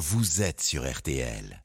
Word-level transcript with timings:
vous 0.00 0.40
êtes 0.40 0.62
sur 0.62 0.90
RTL. 0.90 1.62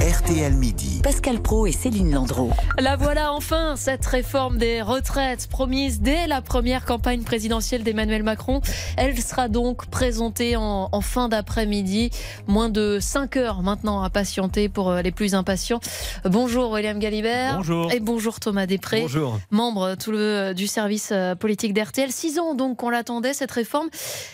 RTL 0.00 0.54
Midi. 0.54 1.00
Pascal 1.02 1.42
Pro 1.42 1.66
et 1.66 1.72
Céline 1.72 2.10
Landreau. 2.10 2.50
La 2.78 2.96
voilà 2.96 3.34
enfin, 3.34 3.74
cette 3.76 4.06
réforme 4.06 4.56
des 4.56 4.80
retraites 4.80 5.46
promise 5.46 6.00
dès 6.00 6.26
la 6.26 6.40
première 6.40 6.86
campagne 6.86 7.22
présidentielle 7.22 7.82
d'Emmanuel 7.82 8.22
Macron. 8.22 8.62
Elle 8.96 9.20
sera 9.20 9.48
donc 9.48 9.84
présentée 9.90 10.56
en, 10.56 10.88
en 10.90 11.00
fin 11.02 11.28
d'après-midi. 11.28 12.08
Moins 12.46 12.70
de 12.70 12.96
5 12.98 13.36
heures 13.36 13.60
maintenant 13.62 14.02
à 14.02 14.08
patienter 14.08 14.70
pour 14.70 14.88
euh, 14.88 15.02
les 15.02 15.10
plus 15.12 15.34
impatients. 15.34 15.80
Bonjour 16.24 16.70
William 16.70 16.98
Galibert. 16.98 17.58
Bonjour. 17.58 17.92
Et 17.92 18.00
bonjour 18.00 18.40
Thomas 18.40 18.64
Després. 18.64 19.02
Bonjour. 19.02 19.38
Membre 19.50 19.96
tout 19.96 20.12
le, 20.12 20.54
du 20.54 20.66
service 20.66 21.10
euh, 21.12 21.34
politique 21.34 21.74
d'RTL. 21.74 22.10
Six 22.10 22.38
ans 22.38 22.54
donc 22.54 22.78
qu'on 22.78 22.88
l'attendait 22.88 23.34
cette 23.34 23.52
réforme. 23.52 23.90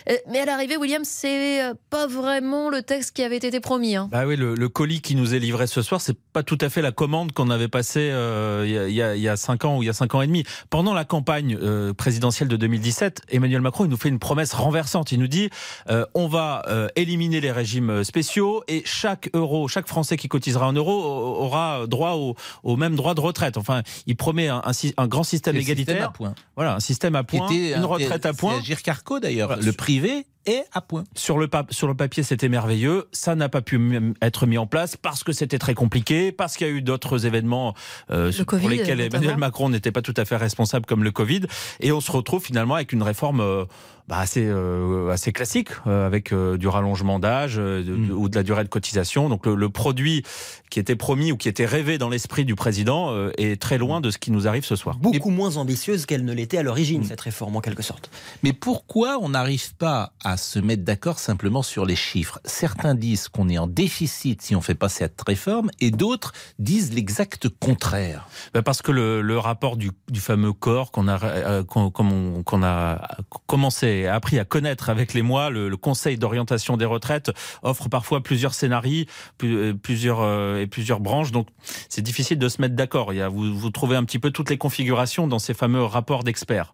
Euh, 0.09 0.15
Mais 0.31 0.39
à 0.39 0.45
l'arrivée, 0.45 0.77
William, 0.77 1.03
c'est 1.03 1.61
euh, 1.61 1.73
pas 1.89 2.07
vraiment 2.07 2.69
le 2.69 2.83
texte 2.83 3.13
qui 3.13 3.23
avait 3.23 3.35
été 3.35 3.59
promis. 3.59 3.97
Hein. 3.97 4.07
Bah 4.13 4.25
oui, 4.25 4.37
le, 4.37 4.55
le 4.55 4.69
colis 4.69 5.01
qui 5.01 5.15
nous 5.15 5.35
est 5.35 5.39
livré 5.39 5.56
ce 5.65 5.81
soir, 5.81 5.99
c'est 6.01 6.17
pas 6.33 6.43
tout 6.43 6.57
à 6.61 6.69
fait 6.69 6.81
la 6.81 6.91
commande 6.91 7.31
qu'on 7.31 7.49
avait 7.49 7.67
passée 7.67 8.09
euh, 8.11 8.63
il 8.67 8.93
y, 8.93 9.01
a- 9.01 9.15
il 9.15 9.21
y 9.23 9.37
cinq 9.37 9.65
ans 9.65 9.77
ou 9.77 9.83
il 9.83 9.87
y 9.87 9.89
a 9.89 9.93
cinq 9.93 10.13
ans 10.13 10.21
et 10.21 10.27
demi. 10.27 10.43
Pendant 10.69 10.93
la 10.93 11.05
campagne 11.05 11.57
euh, 11.61 11.93
présidentielle 11.93 12.49
de 12.49 12.57
2017, 12.57 13.21
Emmanuel 13.29 13.61
Macron 13.61 13.85
il 13.85 13.89
nous 13.89 13.97
fait 13.97 14.09
une 14.09 14.19
promesse 14.19 14.53
renversante. 14.53 15.11
Il 15.11 15.19
nous 15.19 15.27
dit 15.27 15.49
euh, 15.89 16.05
on 16.13 16.27
va 16.27 16.63
éliminer 16.95 17.39
les 17.41 17.51
régimes 17.51 18.03
spéciaux 18.03 18.63
et 18.67 18.83
chaque 18.85 19.29
euro, 19.33 19.67
chaque 19.67 19.87
Français 19.87 20.17
qui 20.17 20.27
cotisera 20.27 20.65
un 20.67 20.73
euro 20.73 20.91
aura 20.91 21.87
droit 21.87 22.11
au, 22.13 22.35
au 22.63 22.75
même 22.75 22.95
droit 22.95 23.13
de 23.15 23.21
retraite. 23.21 23.57
Enfin, 23.57 23.81
il 24.05 24.15
promet 24.17 24.47
un, 24.49 24.61
un 24.65 24.73
sy- 24.73 24.93
un 24.97 25.07
grand 25.07 25.23
système 25.23 25.55
Le 25.55 25.61
système 25.61 25.79
égalitaire. 25.79 26.09
à 26.09 26.11
point. 26.11 26.35
Voilà, 26.55 26.75
un 26.75 26.79
système 26.79 27.15
à 27.15 27.23
Qui 27.23 27.37
point, 27.37 27.47
était 27.49 27.69
une 27.77 27.83
un- 27.83 27.85
retraite 27.85 28.25
à 28.25 28.33
c'est 28.33 28.39
point. 28.39 28.57
Agir 28.59 28.81
Carco 28.81 29.19
d'ailleurs. 29.19 29.47
Voilà. 29.47 29.63
Le 29.63 29.71
privé 29.73 30.25
est 30.47 30.63
à 30.73 30.81
point. 30.81 31.03
Sur 31.15 31.37
le, 31.37 31.47
pap- 31.47 31.71
sur 31.71 31.87
le 31.87 31.93
papier, 31.93 32.23
c'était 32.23 32.49
merveilleux. 32.49 33.07
Ça 33.11 33.35
n'a 33.35 33.49
pas 33.49 33.61
pu 33.61 33.79
être 34.21 34.47
mis 34.47 34.57
en 34.57 34.65
place 34.65 34.97
parce 34.97 35.23
que 35.23 35.31
c'était 35.31 35.59
très 35.59 35.73
compliqué, 35.75 36.31
parce 36.31 36.57
qu'il 36.57 36.65
y 36.67 36.69
a 36.69 36.73
eu 36.73 36.81
d'autres 36.81 37.25
événements 37.25 37.75
euh, 38.09 38.31
Le 38.31 38.37
pour 38.45 38.45
Covid, 38.59 38.67
lesquels 38.69 38.97
notamment. 38.97 39.17
Emmanuel 39.23 39.37
Macron 39.37 39.69
n'était 39.69 39.91
pas 39.91 40.01
tout 40.01 40.13
à 40.17 40.25
fait 40.25 40.37
responsable, 40.37 40.85
comme 40.85 41.03
le 41.03 41.11
Covid. 41.11 41.41
Et 41.81 41.91
on 41.91 42.01
se 42.01 42.11
retrouve 42.11 42.43
finalement 42.43 42.75
avec 42.75 42.93
une 42.93 43.03
réforme 43.03 43.41
euh, 43.41 43.65
bah, 44.07 44.19
assez, 44.19 44.45
euh, 44.45 45.09
assez 45.11 45.33
classique, 45.33 45.69
euh, 45.85 46.05
avec 46.07 46.31
euh, 46.31 46.57
du 46.57 46.67
rallongement 46.67 47.19
d'âge 47.19 47.55
euh, 47.59 47.83
de- 47.83 47.93
Mm. 47.93 48.11
ou 48.11 48.29
de 48.29 48.35
la 48.35 48.43
durée 48.43 48.63
de 48.63 48.69
cotisation. 48.69 49.27
Donc 49.29 49.45
le, 49.45 49.55
le 49.55 49.69
produit 49.69 50.23
qui 50.69 50.79
était 50.79 50.95
promis 50.95 51.31
ou 51.31 51.37
qui 51.37 51.49
était 51.49 51.65
rêvé 51.65 51.97
dans 51.97 52.09
l'esprit 52.09 52.45
du 52.45 52.55
président 52.55 53.11
euh, 53.11 53.31
est 53.37 53.61
très 53.61 53.77
loin 53.77 53.99
de 54.01 54.09
ce 54.11 54.17
qui 54.17 54.31
nous 54.31 54.47
arrive 54.47 54.65
ce 54.65 54.75
soir. 54.75 54.97
beaucoup 54.97 55.29
moins 55.29 55.57
ambitieuse 55.57 56.05
qu'elle 56.05 56.23
ne 56.25 56.33
l'était 56.33 56.57
à 56.57 56.63
l'origine, 56.63 57.01
Mm. 57.01 57.05
cette 57.05 57.21
réforme, 57.21 57.55
en 57.55 57.61
quelque 57.61 57.83
sorte. 57.83 58.09
Mais 58.43 58.53
pourquoi 58.53 59.17
on 59.21 59.29
n'arrive 59.29 59.75
pas 59.75 60.13
à 60.23 60.37
se 60.37 60.59
mettre 60.59 60.83
d'accord 60.83 61.19
simplement 61.19 61.61
sur 61.63 61.85
les 61.85 61.95
chiffres? 61.95 62.39
Certains 62.45 62.95
disent 62.95 63.27
qu'on 63.27 63.49
est 63.49 63.57
en 63.57 63.67
déficit 63.67 64.41
si 64.41 64.55
on 64.55 64.61
fait 64.61 64.75
pas 64.75 64.89
cette 64.89 65.19
réforme, 65.27 65.69
et 65.81 65.91
d'autres 65.91 66.31
disent 66.59 66.93
l'exact 66.93 67.49
contraire. 67.59 68.27
Ben, 68.53 68.61
parce 68.61 68.81
que 68.81 68.91
le, 68.91 69.21
le 69.21 69.37
rapport 69.37 69.75
du, 69.77 69.91
du 70.09 70.19
fameux 70.19 70.53
corps 70.53 70.91
qu'on 70.91 71.07
a, 71.07 71.21
euh, 71.23 71.63
qu'on 71.63 71.89
qu'on 71.91 72.07
on- 72.07 72.43
qu'on 72.43 72.63
a 72.63 73.01
commencé, 73.47 73.96
appris 74.05 74.37
à 74.37 74.45
connaître 74.45 74.89
avec 74.89 75.13
les 75.13 75.23
mois, 75.23 75.49
le, 75.49 75.69
le 75.69 75.77
Conseil 75.77 76.17
d'orientation 76.17 76.77
des 76.77 76.85
retraites 76.85 77.31
offre 77.63 77.89
parfois 77.89 78.21
plusieurs 78.21 78.53
scénarios, 78.53 79.05
plus- 79.37 79.57
euh, 79.57 79.73
plusieurs 79.73 80.19
euh, 80.21 80.61
et 80.61 80.67
plusieurs 80.67 80.99
branches. 80.99 81.31
Donc 81.31 81.47
c'est 81.89 82.01
difficile 82.03 82.37
de 82.37 82.49
se 82.49 82.61
mettre 82.61 82.75
d'accord. 82.75 83.13
Il 83.13 83.17
y 83.17 83.21
a, 83.21 83.29
vous, 83.29 83.57
vous 83.57 83.69
trouvez 83.71 83.95
un 83.95 84.03
petit 84.03 84.19
peu 84.19 84.31
toutes 84.31 84.49
les 84.49 84.57
configurations 84.57 85.27
dans 85.27 85.39
ces 85.39 85.53
fameux 85.53 85.83
rapports 85.83 86.23
d'experts. 86.23 86.73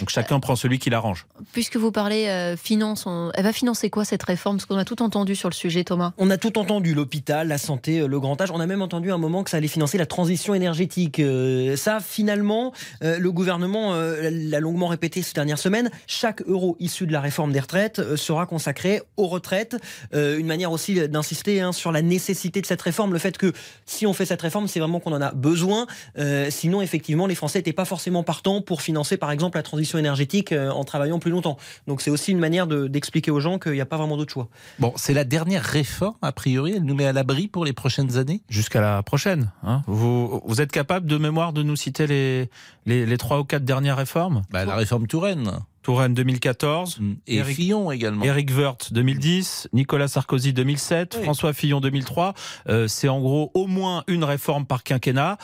Donc 0.00 0.08
chacun 0.10 0.40
prend 0.40 0.56
celui 0.56 0.78
qui 0.78 0.90
l'arrange. 0.90 1.26
Puisque 1.52 1.76
vous 1.76 1.92
parlez 1.92 2.26
euh, 2.28 2.56
finance, 2.56 3.04
on- 3.06 3.30
elle 3.34 3.44
va 3.44 3.52
financer 3.52 3.90
quoi 3.90 4.04
cette 4.04 4.22
réforme? 4.22 4.56
Parce 4.56 4.66
qu'on 4.66 4.78
a 4.78 4.84
tout 4.84 5.02
entendu 5.02 5.36
sur 5.36 5.48
le 5.50 5.54
sujet, 5.54 5.84
Thomas. 5.84 6.12
On 6.18 6.30
a 6.30 6.38
tout 6.38 6.58
entendu, 6.58 6.94
l'hôpital, 6.94 7.48
la 7.48 7.58
santé, 7.58 8.06
le 8.06 8.20
grand 8.20 8.40
âge. 8.40 8.50
On 8.50 8.60
a 8.60 8.66
même 8.66 8.82
entendu 8.82 9.12
un 9.12 9.18
moment 9.18 9.44
que 9.44 9.50
ça 9.50 9.58
allait 9.58 9.68
financer 9.68 9.98
la 9.98 10.06
transition 10.06 10.54
énergétique. 10.54 11.20
Euh, 11.20 11.76
ça, 11.76 12.00
finalement, 12.00 12.72
euh, 13.02 13.18
le 13.18 13.32
gouvernement 13.32 13.94
euh, 13.94 14.30
l'a 14.32 14.60
longuement 14.60 14.88
répété 14.88 15.22
ces 15.22 15.34
dernières 15.34 15.58
semaines. 15.58 15.90
Chaque 16.06 16.42
euro 16.46 16.55
issu 16.78 17.06
de 17.06 17.12
la 17.12 17.20
réforme 17.20 17.52
des 17.52 17.60
retraites 17.60 17.98
euh, 17.98 18.16
sera 18.16 18.46
consacré 18.46 19.02
aux 19.16 19.26
retraites. 19.26 19.76
Euh, 20.14 20.38
une 20.38 20.46
manière 20.46 20.72
aussi 20.72 21.08
d'insister 21.08 21.60
hein, 21.60 21.72
sur 21.72 21.92
la 21.92 22.02
nécessité 22.02 22.60
de 22.60 22.66
cette 22.66 22.82
réforme, 22.82 23.12
le 23.12 23.18
fait 23.18 23.36
que 23.38 23.52
si 23.86 24.06
on 24.06 24.12
fait 24.12 24.26
cette 24.26 24.42
réforme, 24.42 24.68
c'est 24.68 24.80
vraiment 24.80 25.00
qu'on 25.00 25.12
en 25.12 25.20
a 25.20 25.32
besoin. 25.32 25.86
Euh, 26.18 26.48
sinon, 26.50 26.80
effectivement, 26.82 27.26
les 27.26 27.34
Français 27.34 27.58
n'étaient 27.58 27.72
pas 27.72 27.84
forcément 27.84 28.22
partants 28.22 28.60
pour 28.62 28.82
financer, 28.82 29.16
par 29.16 29.30
exemple, 29.30 29.56
la 29.58 29.62
transition 29.62 29.98
énergétique 29.98 30.52
euh, 30.52 30.70
en 30.70 30.84
travaillant 30.84 31.18
plus 31.18 31.30
longtemps. 31.30 31.56
Donc, 31.86 32.00
c'est 32.02 32.10
aussi 32.10 32.32
une 32.32 32.38
manière 32.38 32.66
de- 32.66 32.86
d'expliquer 32.88 33.30
aux 33.30 33.40
gens 33.40 33.58
qu'il 33.58 33.72
n'y 33.72 33.80
a 33.80 33.86
pas 33.86 33.96
vraiment 33.96 34.16
d'autre 34.16 34.32
choix. 34.32 34.48
Bon, 34.78 34.92
c'est 34.96 35.14
la 35.14 35.24
dernière 35.24 35.62
réforme, 35.64 36.16
a 36.22 36.32
priori, 36.32 36.72
elle 36.76 36.84
nous 36.84 36.94
met 36.94 37.06
à 37.06 37.12
l'abri 37.12 37.48
pour 37.48 37.64
les 37.64 37.72
prochaines 37.72 38.16
années 38.16 38.40
Jusqu'à 38.48 38.80
la 38.80 39.02
prochaine. 39.02 39.50
hein. 39.62 39.82
Vous, 39.86 40.40
vous 40.44 40.60
êtes 40.60 40.72
capable 40.72 41.06
de 41.06 41.16
mémoire 41.18 41.52
de 41.52 41.62
nous 41.62 41.76
citer 41.76 42.06
les, 42.06 42.50
les, 42.86 43.06
les 43.06 43.18
trois 43.18 43.40
ou 43.40 43.44
quatre 43.44 43.64
dernières 43.64 43.96
réformes? 43.96 44.42
Bah, 44.50 44.64
La 44.64 44.74
réforme 44.76 45.06
Touraine. 45.06 45.50
Touraine 45.86 46.14
2014, 46.14 46.98
Et 47.28 47.36
Éric- 47.38 47.54
Fillon 47.54 47.92
également. 47.92 48.24
Éric 48.24 48.50
Woerth 48.56 48.92
2010, 48.92 49.68
Nicolas 49.72 50.08
Sarkozy 50.08 50.52
2007, 50.52 51.14
Oui. 51.16 51.22
François 51.22 51.52
Fillon 51.52 51.80
2003. 51.80 52.34
Euh, 52.68 52.88
c'est 52.88 53.06
en 53.06 53.20
gros 53.20 53.52
au 53.54 53.68
moins 53.68 54.02
une 54.08 54.24
réforme 54.24 54.66
par 54.66 54.82
quinquennat. 54.82 55.38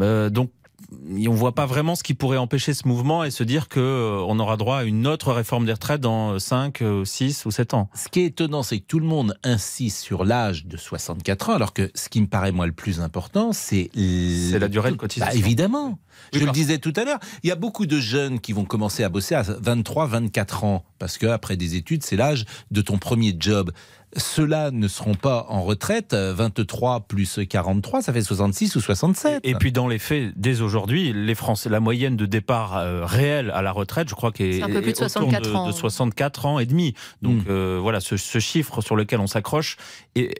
Euh, 0.00 0.30
donc 0.30 0.50
on 0.90 1.34
voit 1.34 1.54
pas 1.54 1.66
vraiment 1.66 1.94
ce 1.94 2.02
qui 2.02 2.14
pourrait 2.14 2.38
empêcher 2.38 2.74
ce 2.74 2.88
mouvement 2.88 3.24
et 3.24 3.30
se 3.30 3.42
dire 3.42 3.68
que 3.68 3.80
euh, 3.80 4.24
on 4.26 4.38
aura 4.38 4.56
droit 4.56 4.78
à 4.78 4.84
une 4.84 5.06
autre 5.06 5.32
réforme 5.32 5.66
des 5.66 5.72
retraites 5.72 6.00
dans 6.00 6.38
5, 6.38 6.82
6 7.04 7.46
ou 7.46 7.50
7 7.50 7.74
ans. 7.74 7.90
Ce 7.94 8.08
qui 8.08 8.20
est 8.20 8.26
étonnant, 8.26 8.62
c'est 8.62 8.78
que 8.78 8.86
tout 8.86 8.98
le 8.98 9.06
monde 9.06 9.38
insiste 9.44 9.98
sur 9.98 10.24
l'âge 10.24 10.66
de 10.66 10.76
64 10.76 11.50
ans, 11.50 11.54
alors 11.54 11.72
que 11.72 11.90
ce 11.94 12.08
qui 12.08 12.20
me 12.20 12.26
paraît 12.26 12.52
moi 12.52 12.66
le 12.66 12.72
plus 12.72 13.00
important, 13.00 13.52
c'est 13.52 13.90
C'est 13.94 14.58
la 14.58 14.68
durée 14.68 14.90
de 14.90 14.96
cotisation. 14.96 15.32
Bah, 15.32 15.38
évidemment. 15.38 15.98
Oui, 16.32 16.40
Je 16.40 16.44
le 16.44 16.52
disais 16.52 16.78
tout 16.78 16.92
à 16.96 17.04
l'heure, 17.04 17.20
il 17.42 17.48
y 17.48 17.52
a 17.52 17.56
beaucoup 17.56 17.86
de 17.86 18.00
jeunes 18.00 18.40
qui 18.40 18.52
vont 18.52 18.64
commencer 18.64 19.04
à 19.04 19.08
bosser 19.08 19.34
à 19.34 19.42
23, 19.42 20.06
24 20.06 20.64
ans, 20.64 20.84
parce 20.98 21.18
que 21.18 21.26
après 21.26 21.56
des 21.56 21.74
études, 21.76 22.02
c'est 22.02 22.16
l'âge 22.16 22.44
de 22.70 22.80
ton 22.80 22.98
premier 22.98 23.34
job. 23.38 23.70
Ceux-là 24.16 24.70
ne 24.70 24.88
seront 24.88 25.14
pas 25.14 25.44
en 25.50 25.62
retraite, 25.62 26.14
euh, 26.14 26.32
23 26.34 27.00
plus 27.00 27.40
43, 27.46 28.00
ça 28.00 28.10
fait 28.14 28.22
66 28.22 28.74
ou 28.76 28.80
67. 28.80 29.40
Et 29.44 29.54
puis 29.54 29.70
dans 29.70 29.86
les 29.86 29.98
faits, 29.98 30.32
dès 30.34 30.62
aujourd'hui, 30.62 31.12
les 31.12 31.34
Français, 31.34 31.68
la 31.68 31.78
moyenne 31.78 32.16
de 32.16 32.24
départ 32.24 32.78
euh, 32.78 33.04
réel 33.04 33.50
à 33.50 33.60
la 33.60 33.70
retraite, 33.70 34.08
je 34.08 34.14
crois 34.14 34.32
qu'est 34.32 34.52
C'est 34.54 34.62
un 34.62 34.68
peu 34.68 34.80
plus 34.80 34.92
de 34.92 34.96
est 34.96 35.02
autour 35.02 35.10
64 35.10 35.56
ans. 35.56 35.66
de 35.66 35.72
64 35.72 36.46
ans 36.46 36.58
et 36.58 36.64
demi. 36.64 36.94
Donc 37.20 37.42
Mm. 37.42 37.50
euh, 37.50 37.78
voilà, 37.82 38.00
ce, 38.00 38.16
ce 38.16 38.38
chiffre 38.38 38.80
sur 38.80 38.96
lequel 38.96 39.20
on 39.20 39.26
s'accroche, 39.26 39.76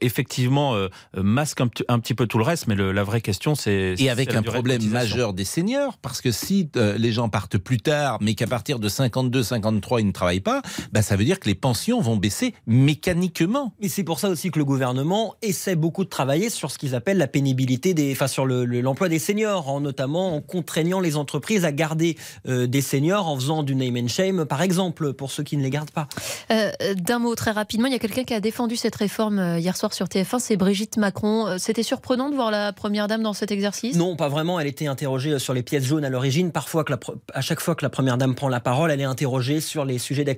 effectivement 0.00 0.74
euh, 0.74 0.88
masque 1.14 1.60
un, 1.60 1.68
petit- 1.68 1.84
un 1.88 1.98
petit 1.98 2.14
peu 2.14 2.26
tout 2.26 2.38
le 2.38 2.44
reste. 2.44 2.68
Mais 2.68 2.74
le- 2.74 2.92
la 2.92 3.04
vraie 3.04 3.20
question, 3.20 3.54
c'est 3.54 3.94
Et 3.98 4.08
avec 4.08 4.34
un 4.34 4.42
problème 4.42 4.82
majeur 4.88 5.34
des 5.34 5.44
seniors, 5.44 5.98
parce 5.98 6.22
que 6.22 6.30
si 6.30 6.70
euh, 6.76 6.96
les 6.96 7.12
gens 7.12 7.28
partent 7.28 7.58
plus 7.58 7.78
tard, 7.78 8.16
mais 8.22 8.34
qu'à 8.34 8.46
partir 8.46 8.78
de 8.78 8.88
52, 8.88 9.42
53, 9.42 10.00
ils 10.00 10.06
ne 10.06 10.12
travaillent 10.12 10.40
pas, 10.40 10.47
bah, 10.92 11.02
ça 11.02 11.16
veut 11.16 11.24
dire 11.24 11.38
que 11.40 11.48
les 11.48 11.54
pensions 11.54 12.00
vont 12.00 12.16
baisser 12.16 12.54
mécaniquement. 12.66 13.72
Et 13.80 13.88
c'est 13.88 14.02
pour 14.04 14.18
ça 14.18 14.28
aussi 14.28 14.50
que 14.50 14.58
le 14.58 14.64
gouvernement 14.64 15.34
essaie 15.42 15.76
beaucoup 15.76 16.04
de 16.04 16.08
travailler 16.08 16.50
sur 16.50 16.70
ce 16.70 16.78
qu'ils 16.78 16.94
appellent 16.94 17.18
la 17.18 17.26
pénibilité 17.28 17.94
des, 17.94 18.12
enfin 18.12 18.26
sur 18.26 18.46
le- 18.46 18.64
le- 18.64 18.80
l'emploi 18.80 19.08
des 19.08 19.18
seniors, 19.18 19.68
en, 19.68 19.80
notamment 19.80 20.34
en 20.34 20.40
contraignant 20.40 21.00
les 21.00 21.16
entreprises 21.16 21.64
à 21.64 21.72
garder 21.72 22.16
euh, 22.48 22.66
des 22.66 22.80
seniors 22.80 23.28
en 23.28 23.36
faisant 23.36 23.62
du 23.62 23.74
name 23.74 23.96
and 23.96 24.08
shame, 24.08 24.44
par 24.46 24.62
exemple, 24.62 25.12
pour 25.12 25.30
ceux 25.30 25.42
qui 25.42 25.56
ne 25.56 25.62
les 25.62 25.70
gardent 25.70 25.90
pas. 25.90 26.08
Euh, 26.50 26.70
D'un 26.94 27.18
mot 27.18 27.34
très 27.34 27.50
rapidement, 27.50 27.86
il 27.86 27.92
y 27.92 27.96
a 27.96 27.98
quelqu'un 27.98 28.24
qui 28.24 28.34
a 28.34 28.40
défendu 28.40 28.76
cette 28.76 28.94
réforme 28.96 29.38
euh, 29.38 29.58
hier 29.58 29.76
soir 29.76 29.92
sur 29.92 30.06
TF1, 30.06 30.38
c'est 30.38 30.56
Brigitte 30.56 30.96
Macron. 30.96 31.56
C'était 31.58 31.82
surprenant 31.82 32.30
de 32.30 32.34
voir 32.34 32.50
la 32.50 32.72
première 32.72 33.06
dame 33.08 33.22
dans 33.22 33.32
cet 33.32 33.50
exercice? 33.52 33.96
Non, 33.96 34.16
pas 34.16 34.28
vraiment. 34.28 34.58
Elle 34.58 34.66
était 34.66 34.86
interrogée 34.86 35.38
sur 35.38 35.54
les 35.54 35.62
pièces 35.62 35.84
jaunes 35.84 36.04
à 36.04 36.10
l'origine. 36.10 36.52
Parfois, 36.52 36.84
que 36.84 36.92
la 36.92 36.96
pre- 36.98 37.16
à 37.34 37.40
chaque 37.40 37.60
fois 37.60 37.74
que 37.74 37.84
la 37.84 37.90
première 37.90 38.16
dame 38.18 38.34
prend 38.34 38.48
la 38.48 38.60
parole, 38.60 38.90
elle 38.90 39.00
est 39.00 39.04
interrogée 39.04 39.60
sur 39.60 39.84
les 39.84 39.98
sujets 39.98 40.24
d'actualité. 40.24 40.37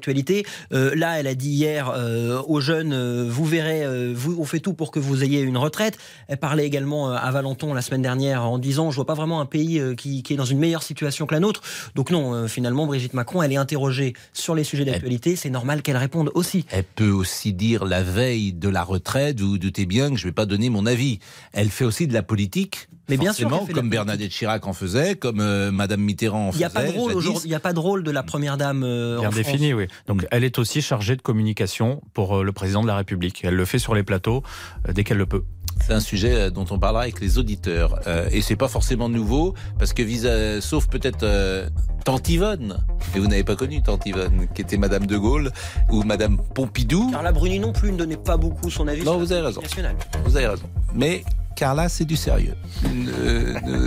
Euh, 0.72 0.94
là, 0.94 1.18
elle 1.18 1.26
a 1.26 1.34
dit 1.34 1.50
hier 1.50 1.92
euh, 1.94 2.42
aux 2.46 2.60
jeunes 2.60 2.92
euh, 2.92 3.26
vous 3.28 3.44
verrez, 3.44 3.84
vous, 4.14 4.36
on 4.40 4.44
fait 4.44 4.60
tout 4.60 4.74
pour 4.74 4.90
que 4.90 4.98
vous 4.98 5.22
ayez 5.24 5.40
une 5.40 5.56
retraite. 5.56 5.98
Elle 6.28 6.38
parlait 6.38 6.66
également 6.66 7.10
à 7.10 7.30
Valenton 7.30 7.74
la 7.74 7.82
semaine 7.82 8.02
dernière 8.02 8.44
en 8.44 8.58
disant 8.58 8.90
je 8.90 8.96
vois 8.96 9.06
pas 9.06 9.14
vraiment 9.14 9.40
un 9.40 9.46
pays 9.46 9.80
qui, 9.96 10.22
qui 10.22 10.34
est 10.34 10.36
dans 10.36 10.44
une 10.44 10.58
meilleure 10.58 10.82
situation 10.82 11.26
que 11.26 11.34
la 11.34 11.40
nôtre. 11.40 11.62
Donc 11.94 12.10
non, 12.10 12.48
finalement, 12.48 12.86
Brigitte 12.86 13.14
Macron, 13.14 13.42
elle 13.42 13.52
est 13.52 13.56
interrogée 13.56 14.14
sur 14.32 14.54
les 14.54 14.64
sujets 14.64 14.84
d'actualité. 14.84 15.36
C'est 15.36 15.50
normal 15.50 15.82
qu'elle 15.82 15.96
réponde 15.96 16.30
aussi. 16.34 16.64
Elle 16.70 16.84
peut 16.84 17.10
aussi 17.10 17.52
dire 17.52 17.84
la 17.84 18.02
veille 18.02 18.52
de 18.52 18.68
la 18.68 18.82
retraite, 18.82 19.40
vous 19.40 19.50
vous 19.50 19.58
doutez 19.58 19.86
bien 19.86 20.10
que 20.10 20.16
je 20.16 20.24
ne 20.24 20.30
vais 20.30 20.34
pas 20.34 20.46
donner 20.46 20.70
mon 20.70 20.86
avis. 20.86 21.18
Elle 21.52 21.70
fait 21.70 21.84
aussi 21.84 22.06
de 22.06 22.14
la 22.14 22.22
politique. 22.22 22.88
Mais 23.10 23.16
bien 23.16 23.32
sûr 23.32 23.50
la 23.50 23.56
comme 23.58 23.66
politique. 23.66 23.90
Bernadette 23.90 24.30
Chirac 24.30 24.66
en 24.66 24.72
faisait, 24.72 25.16
comme 25.16 25.40
euh, 25.40 25.70
Madame 25.70 26.00
Mitterrand 26.00 26.48
en 26.48 26.50
Il 26.50 26.52
faisait. 26.52 26.58
n'y 26.60 26.64
a 26.64 26.70
pas 26.70 26.84
de 26.84 26.90
rôle 26.92 27.10
jadis. 27.12 27.16
aujourd'hui. 27.16 27.42
Il 27.44 27.48
n'y 27.50 27.54
a 27.54 27.60
pas 27.60 27.72
de 27.72 27.78
rôle 27.78 28.02
de 28.02 28.10
la 28.10 28.22
première 28.22 28.56
dame 28.56 28.82
euh, 28.84 29.18
Bien 29.18 29.28
en 29.28 29.32
France. 29.32 29.44
défini, 29.44 29.74
oui. 29.74 29.86
Donc 30.06 30.26
elle 30.30 30.44
est 30.44 30.58
aussi 30.58 30.80
chargée 30.80 31.16
de 31.16 31.22
communication 31.22 32.02
pour 32.14 32.38
euh, 32.38 32.42
le 32.42 32.52
président 32.52 32.82
de 32.82 32.86
la 32.86 32.96
République. 32.96 33.40
Elle 33.44 33.54
le 33.56 33.64
fait 33.64 33.78
sur 33.78 33.94
les 33.94 34.02
plateaux 34.02 34.42
euh, 34.88 34.92
dès 34.92 35.04
qu'elle 35.04 35.18
le 35.18 35.26
peut. 35.26 35.44
C'est 35.86 35.94
un 35.94 36.00
sujet 36.00 36.50
dont 36.50 36.66
on 36.70 36.78
parlera 36.78 37.02
avec 37.04 37.20
les 37.20 37.38
auditeurs. 37.38 38.00
Euh, 38.06 38.28
et 38.32 38.42
c'est 38.42 38.56
pas 38.56 38.68
forcément 38.68 39.08
nouveau, 39.08 39.54
parce 39.78 39.94
que 39.94 40.02
visa, 40.02 40.60
sauf 40.60 40.86
peut-être 40.88 41.22
euh, 41.22 41.70
Tante 42.04 42.28
Yvonne, 42.28 42.84
mais 43.14 43.20
vous 43.20 43.28
n'avez 43.28 43.44
pas 43.44 43.56
connu 43.56 43.82
Tante 43.82 44.04
Yvonne, 44.04 44.46
qui 44.54 44.60
était 44.60 44.76
Madame 44.76 45.06
de 45.06 45.16
Gaulle, 45.16 45.50
ou 45.90 46.02
Madame 46.02 46.38
Pompidou. 46.54 47.10
Carla 47.10 47.32
Bruni 47.32 47.58
non 47.60 47.72
plus 47.72 47.92
ne 47.92 47.96
donnait 47.96 48.18
pas 48.18 48.36
beaucoup 48.36 48.68
son 48.68 48.88
avis 48.88 49.00
Non, 49.04 49.12
sur 49.12 49.20
vous 49.20 49.30
la 49.30 49.36
avez 49.38 49.46
raison. 49.46 49.62
nationale. 49.62 49.96
Vous 50.26 50.36
avez 50.36 50.48
raison. 50.48 50.68
Mais 50.94 51.24
Carla, 51.60 51.90
c'est 51.90 52.06
du 52.06 52.16
sérieux. 52.16 52.54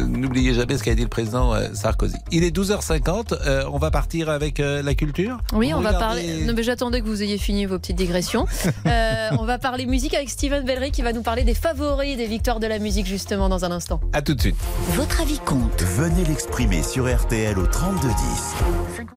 N'oubliez 0.08 0.54
jamais 0.54 0.78
ce 0.78 0.84
qu'a 0.84 0.94
dit 0.94 1.02
le 1.02 1.08
président 1.08 1.56
euh, 1.56 1.70
Sarkozy. 1.74 2.18
Il 2.32 2.44
est 2.44 2.56
12h50, 2.56 3.34
euh, 3.34 3.64
on 3.74 3.80
va 3.80 3.90
partir 3.90 4.30
avec 4.30 4.60
euh, 4.60 4.84
la 4.84 4.94
culture 4.94 5.40
Oui, 5.54 5.74
on 5.74 5.82
va 5.82 5.94
parler. 5.94 6.44
Non, 6.46 6.54
mais 6.56 6.62
j'attendais 6.62 7.02
que 7.02 7.08
vous 7.08 7.24
ayez 7.24 7.40
fini 7.40 7.66
vos 7.66 7.80
petites 7.80 7.98
digressions. 7.98 8.46
Euh, 8.86 9.30
on 9.40 9.46
va 9.46 9.60
parler 9.60 9.86
musique 9.86 10.14
avec 10.14 10.30
Steven 10.30 10.66
Bellery 10.66 10.92
qui 10.92 11.02
va 11.02 11.14
nous 11.14 11.22
parler 11.22 11.44
des 11.44 11.54
favoris 11.54 12.18
des 12.18 12.26
victoires 12.26 12.60
de 12.60 12.68
la 12.68 12.80
musique 12.80 13.06
justement 13.06 13.48
dans 13.48 13.64
un 13.64 13.72
instant. 13.72 14.02
À 14.12 14.22
tout 14.22 14.34
de 14.34 14.42
suite. 14.42 14.58
Votre 14.90 15.22
avis 15.22 15.40
compte. 15.40 15.82
Venez 15.82 16.26
l'exprimer 16.26 16.84
sur 16.84 17.06
RTL 17.08 17.58
au 17.58 17.66
3210. 17.66 19.14